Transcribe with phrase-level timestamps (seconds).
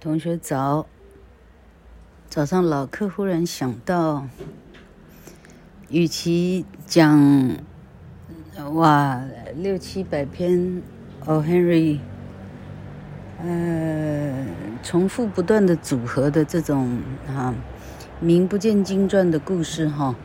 [0.00, 0.86] 同学早，
[2.30, 4.26] 早上老课忽然想到，
[5.90, 7.58] 与其讲
[8.72, 9.22] 哇
[9.54, 10.80] 六七百篇
[11.26, 11.42] O.
[11.42, 11.98] Henry，
[13.42, 14.46] 呃，
[14.82, 17.54] 重复不断的组合的这种啊
[18.20, 20.16] 名不见经传的故事哈，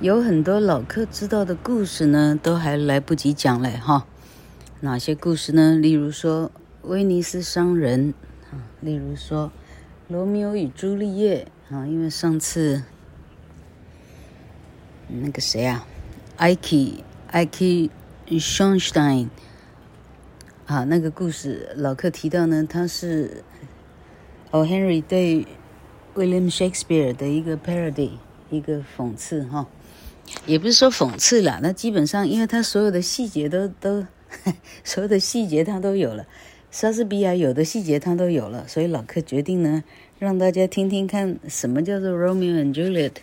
[0.00, 4.04] 有很多老课知道的故事呢，都还来不及讲嘞哈。
[4.80, 5.76] 哪些故事呢？
[5.76, 6.50] 例如说
[6.82, 8.12] 威尼斯商人。
[8.80, 9.48] 例如说，
[10.08, 12.82] 《罗密欧与朱丽叶》啊，因为上次
[15.08, 15.86] 那个谁啊，
[16.36, 17.90] 艾奇艾奇
[18.38, 19.28] 舒恩斯坦
[20.66, 23.44] 啊，那个故事老客提到呢，他是
[24.50, 24.64] O.
[24.64, 25.46] Henry 对
[26.14, 28.12] William Shakespeare 的一个 parody，
[28.50, 29.66] 一个讽刺哈，
[30.46, 34.06] 也不是说讽刺啦，那基本上因为他所有的细节都都，
[34.82, 36.24] 所有的细节他都有了。
[36.70, 39.82] 莎士比亚有的细节他都有了，所以老客决定呢，
[40.20, 43.14] 让大家听听看什么叫做 Romeo and Juliet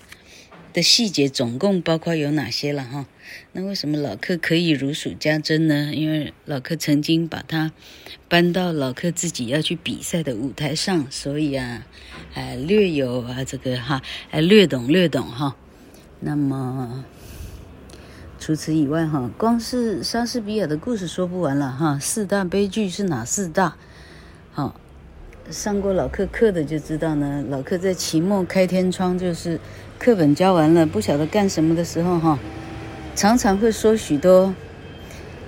[0.73, 3.07] 的细节，总共包括有哪些了哈。
[3.53, 5.91] 那为什么老客可以如数家珍呢？
[5.95, 7.71] 因为老客曾经把它
[8.27, 11.87] 搬到老客自己要去比赛的舞台上，所以啊，
[12.33, 14.01] 哎，略有啊这个哈，
[14.31, 15.55] 哎，略懂略懂哈。
[16.19, 17.05] 那么。
[18.39, 21.97] 除此以外，哈，光是莎士比亚的故事说不完了，哈。
[21.99, 23.75] 四大悲剧是哪四大？
[24.53, 24.79] 好，
[25.49, 27.43] 上过老课课的就知道呢。
[27.49, 29.59] 老课在期末开天窗，就是
[29.97, 32.37] 课本教完了，不晓得干什么的时候，哈，
[33.15, 34.53] 常常会说许多，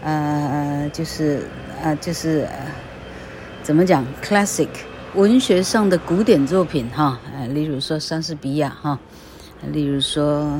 [0.02, 1.44] 呃，就是
[1.84, 2.66] 啊、呃，就是、呃、
[3.62, 4.68] 怎么讲，classic
[5.14, 9.00] 文学上的古典作品，哈，呃，例如说莎士比亚，哈，
[9.72, 10.60] 例如说，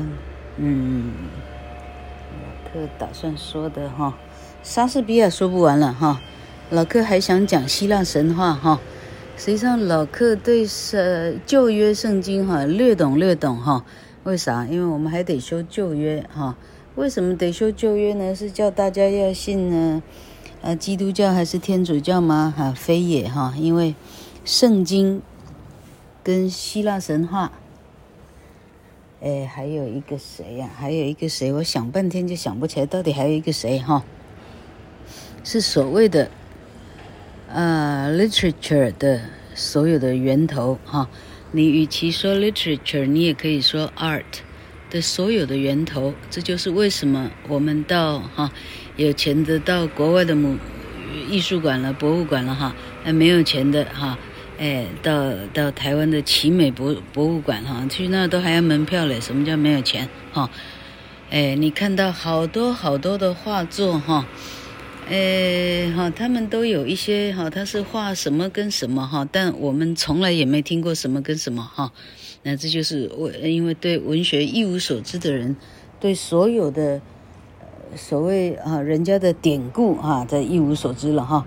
[0.56, 1.12] 嗯。
[2.72, 4.16] 课打算说的哈，
[4.62, 6.20] 莎士比亚说不完了哈，
[6.70, 8.80] 老克还想讲希腊神话哈。
[9.36, 13.84] 实际上老克对呃旧约圣经哈略懂略懂哈。
[14.24, 14.66] 为啥？
[14.66, 16.54] 因为我们还得修旧约哈。
[16.94, 18.34] 为什么得修旧约呢？
[18.34, 20.02] 是叫大家要信呢？
[20.60, 22.52] 呃，基督教还是天主教吗？
[22.54, 23.54] 哈，非也哈。
[23.56, 23.94] 因为
[24.44, 25.22] 圣经
[26.22, 27.50] 跟希腊神话。
[29.22, 31.52] 哎，还有一个谁呀、还有一个谁？
[31.52, 34.02] 我想半天就想不起来，到底还有一个谁哈？
[35.44, 36.30] 是所谓的、
[37.48, 39.20] 呃、literature 的
[39.54, 41.10] 所有的源头哈。
[41.52, 44.24] 你与其说 literature，你也可以说 art
[44.88, 46.14] 的所有的源头。
[46.30, 48.50] 这就是为什么我们到哈
[48.96, 50.56] 有钱的到国外的母
[51.28, 54.18] 艺术馆了、博物馆了哈，那没有钱的哈。
[54.60, 59.18] 哎，到到台湾的奇美博博物馆哈，去那都还要门票嘞。
[59.18, 60.50] 什么叫没有钱哈？
[61.30, 64.26] 哎，你看到好多好多的画作哈，
[65.08, 71.90] 哎哈，他们都有一些哈，他是画什么跟什么哈，但我们从来也没听过什么跟什么哈。
[72.42, 75.56] 那这就是我因为对文学一无所知的人，
[75.98, 77.00] 对所有的
[77.96, 81.46] 所谓啊人家的典故哈，这一无所知了哈。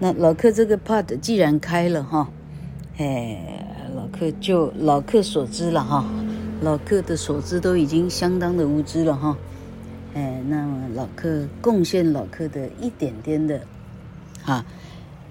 [0.00, 2.32] 那老客这个 part 既然开了哈。
[2.98, 3.64] 哎，
[3.94, 6.04] 老客就老客所知了哈，
[6.60, 9.38] 老客的所知都已经相当的无知了哈。
[10.14, 13.62] 哎，那么老客贡献老客的一点点的，
[14.42, 14.66] 哈，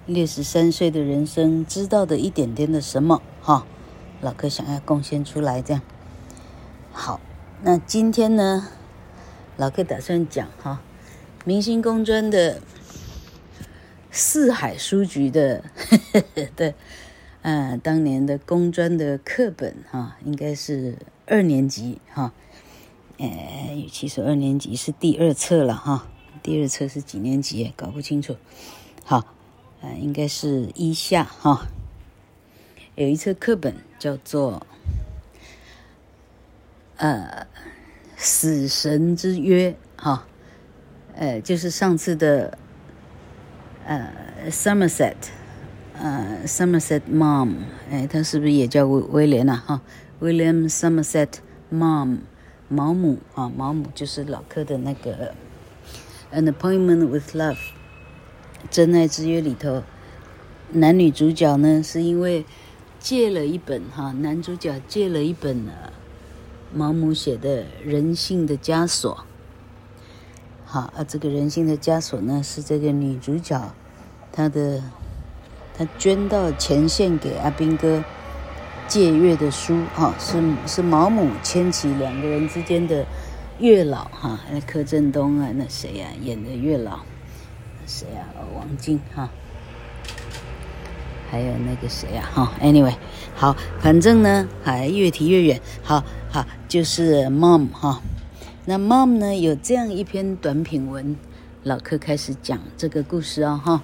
[0.06, 3.66] 六十三岁的人生知道的一点点的什么哈，
[4.22, 5.81] 老客想要贡献出来这样。
[6.94, 7.19] 好，
[7.63, 8.69] 那今天呢，
[9.57, 10.79] 老客打算讲哈，
[11.44, 12.61] 明星工专的
[14.09, 15.66] 四海书局的
[16.13, 16.73] 呵呵的。
[17.43, 22.33] 啊，当年的工专的课本哈，应该是二年级哈，
[23.17, 26.07] 呃，与其说二年级是第二册了哈，
[26.43, 27.71] 第二册是几年级？
[27.77, 28.35] 搞不清楚。
[29.05, 29.33] 好，
[29.81, 31.67] 呃，应该是一下哈，
[32.95, 34.67] 有一册课本叫做
[36.97, 37.47] 呃
[38.17, 39.71] 《死神之约》
[40.03, 40.27] 哈，
[41.15, 42.57] 呃，就是上次的
[43.85, 44.11] 呃
[44.49, 45.15] Somerset。
[45.99, 47.55] 呃、uh,，Somerset Maugham，
[47.89, 49.63] 哎，他是不是也叫威威廉啊？
[49.65, 49.81] 哈
[50.21, 51.29] ，William Somerset
[51.73, 52.19] mum
[52.69, 55.33] 毛姆啊，毛姆就是老柯的那个
[56.39, 57.55] 《An Appointment with Love》
[58.69, 59.81] 真爱之约里头，
[60.71, 62.45] 男女主角呢是因为
[63.00, 65.71] 借了一本哈，男主角借了一本呢，
[66.71, 69.15] 毛姆写的《人性的枷锁》。
[70.63, 73.73] 好啊，这个人性的枷锁呢是这个女主角
[74.31, 74.83] 她的。
[75.77, 78.03] 他捐到前线给阿兵哥
[78.88, 83.06] 借阅的书，哈，是是毛姆牵起两个人之间的
[83.59, 87.00] 月老，哈，那柯震东啊，那谁呀、啊、演的月老，
[87.85, 88.41] 谁呀、啊？
[88.56, 89.29] 王晶哈。
[91.29, 92.29] 还有那个谁啊？
[92.33, 92.95] 哈，Anyway，
[93.35, 95.59] 好，反正呢，还越提越远。
[95.83, 96.01] 好
[96.31, 98.01] 好，就是 Mom 哈。
[98.63, 101.18] 那 Mom 呢，有这样一篇短品文，
[101.63, 103.83] 老柯开始讲这个故事哦哈。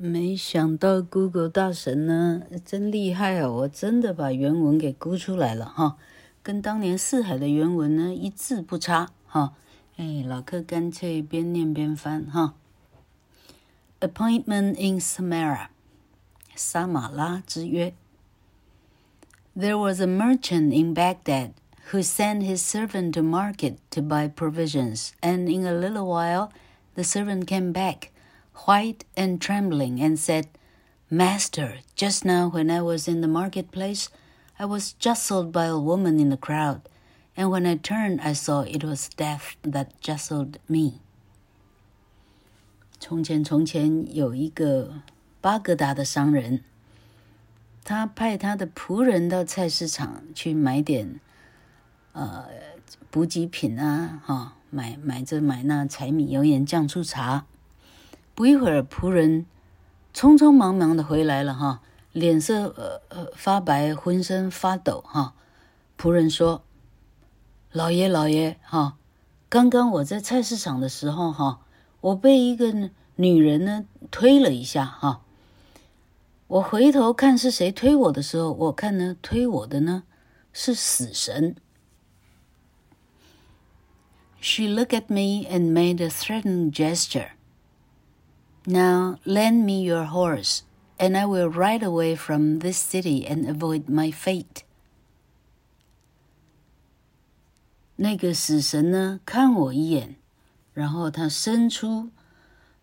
[0.00, 3.52] 没想到 Google 大神呢，真厉害哦！
[3.52, 5.96] 我真的把原文给估出来了哈，
[6.40, 9.54] 跟当年四海的原文呢一字不差哈。
[9.96, 12.54] 哎，老客干脆边念边翻哈。
[13.98, 15.66] Appointment in Samarra，
[16.54, 17.92] 撒马拉之约。
[19.56, 21.50] There was a merchant in Baghdad
[21.90, 26.50] who sent his servant to market to buy provisions, and in a little while
[26.94, 28.12] the servant came back,
[28.65, 30.47] white and trembling, and said,
[31.09, 34.09] Master, just now when I was in the marketplace,
[34.57, 36.81] I was jostled by a woman in the crowd,
[37.35, 41.01] and when I turned, I saw it was death that jostled me.
[42.99, 45.01] 从前，从前有一个
[45.41, 46.61] 巴格达的商人，
[47.83, 51.19] 他派他的仆人到菜市场去买点
[52.13, 52.45] 呃
[53.11, 57.45] 补给品啊，哈、哦，买买这买那柴米油盐酱醋茶。
[58.38, 59.46] 不一会儿，仆人
[60.14, 61.82] 匆匆忙忙的回来了，哈、
[62.12, 65.34] 脸色呃呃发白，浑身发抖，哈、
[65.98, 66.62] 仆人说
[67.72, 68.96] ：“老爷，老爷，哈、
[69.48, 71.62] 刚刚我在菜市场的时候，哈、”
[72.00, 72.72] 我被一个
[73.16, 75.22] 女人呢推了一下哈，
[76.46, 80.04] 我回头看是谁推我的时候，我看呢推我的呢
[80.52, 81.56] 是死神。
[84.40, 87.30] She looked at me and made a threatening gesture.
[88.67, 90.61] Now lend me your horse,
[90.97, 94.63] and I will ride away from this city and avoid my fate.
[97.95, 100.15] 那个死神呢看我一眼。
[100.73, 102.09] 然后他伸出，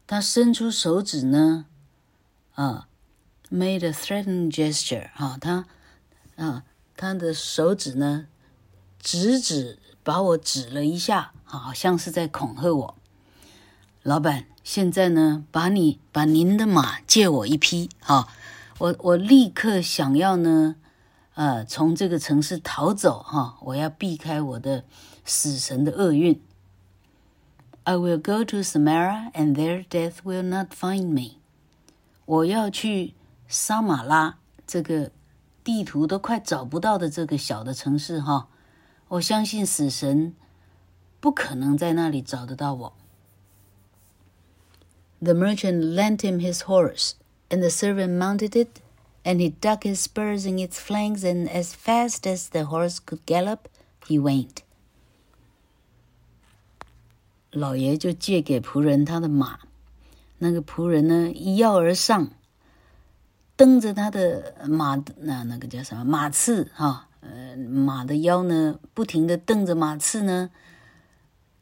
[0.07, 1.67] 他伸出手指呢，
[2.55, 2.87] 啊，
[3.51, 5.67] made a threatening gesture，啊，他，
[6.37, 6.63] 啊，
[6.97, 8.29] 他的手指呢，
[9.01, 12.95] 指指把我指了一下，好像是在恐吓我。
[14.06, 18.28] 老板，现在呢，把你把您的马借我一匹，啊，
[18.78, 20.76] 我我立刻想要呢，
[21.34, 24.86] 呃，从这个城市逃走，哈，我要避开我的
[25.26, 26.40] 死神的厄运。
[27.86, 31.40] I will go to Samara and there death will not find me.
[32.26, 33.16] 我要去
[33.48, 34.38] 撒马拉
[34.68, 35.10] 这个
[35.64, 38.50] 地图都快找不到的这个小的城市哈，
[39.08, 40.36] 我相信死神
[41.20, 42.94] 不可能在那里找得到我。
[45.23, 47.15] The merchant lent him his horse,
[47.51, 48.81] and the servant mounted it,
[49.23, 53.21] and he dug his spurs in its flanks, and as fast as the horse could
[53.27, 53.69] gallop,
[54.07, 54.63] he went.
[57.51, 59.59] 老爷就借给仆人他的马，
[60.39, 62.31] 那个仆人呢一跃而上，
[63.57, 70.51] 蹬着他的马，那那个叫什么马刺哈，呃，马的腰呢不停地蹬着马刺呢，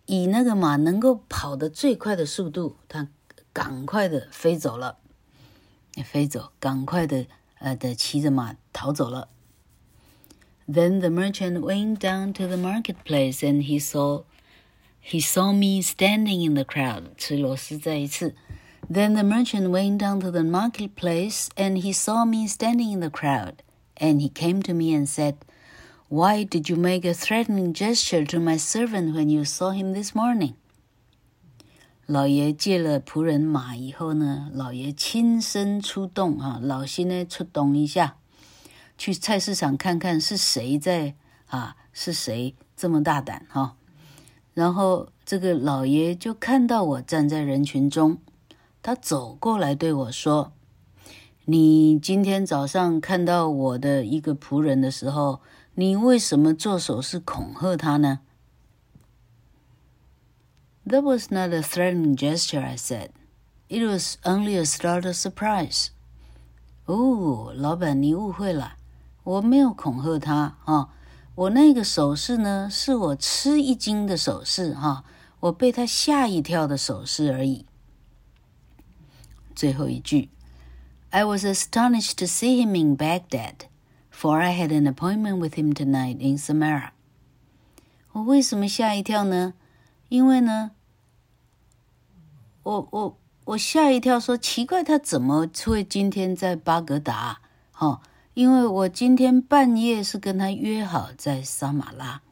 [0.06, 3.08] 以那个马能够跑得最快的速度，他
[3.52, 4.98] 赶快的飞走了，
[6.04, 7.26] 飞走，赶快的
[7.58, 9.28] 呃的骑着马逃走了。
[10.68, 14.24] Then the merchant went down to the marketplace and he saw.
[15.00, 17.14] He saw me standing in the crowd.
[17.16, 18.34] 吃螺丝再一次。
[18.92, 23.54] Then the merchant went down to the marketplace, and he saw me standing in the crowd.
[23.96, 25.36] And he came to me and said,
[26.08, 30.14] Why did you make a threatening gesture to my servant when you saw him this
[30.14, 30.56] morning?
[32.05, 38.17] 老爷借了仆人马以后呢，老爷亲身出动啊，老心呢出动一下，
[38.97, 41.15] 去菜市场看看是谁在
[41.47, 43.77] 啊，是谁这么大胆哈？
[44.53, 48.17] 然后这个老爷就看到我站在人群中，
[48.81, 50.51] 他走过来对我说
[51.45, 55.39] ：“你今天早上看到我的一个仆人的时候，
[55.75, 58.19] 你为什么做手势恐吓他呢？”
[60.92, 63.10] That was not a threatening gesture, I said.
[63.68, 65.88] It was only a startled surprise.
[66.86, 68.76] 哦，老板，你误会了，
[69.22, 70.88] 我没有恐吓他啊。
[71.34, 75.04] 我那个手势呢，是我吃一惊的手势哈，
[75.40, 77.66] 我被他吓一跳的手势而已。
[79.54, 80.30] 最后一句，
[81.10, 83.66] I was astonished to see him in Baghdad,
[84.10, 86.92] for I had an appointment with him tonight in Samarra。
[88.12, 89.52] 我为什么吓一跳呢？
[90.08, 90.70] 因为呢，
[92.63, 97.41] 我我我吓一跳，说奇怪，他怎么会今天在巴格达？
[97.71, 98.01] 哈。
[98.33, 102.23] 因为我今天半夜是跟他约好在撒马拉，